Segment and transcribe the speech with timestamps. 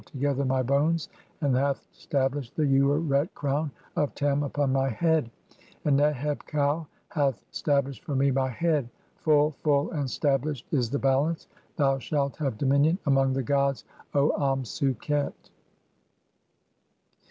[0.07, 1.09] together my bones,
[1.41, 5.29] and "hath stablished the Ureret crown of Tem [upon my head];
[5.85, 8.89] "and Neheb kau hath (5) stablished for me my head.
[9.17, 11.47] Full, full, "and stablished is the Balance.
[11.75, 13.85] Thou shalt have dominion among "the gods,
[14.15, 15.33] O Amsu qet."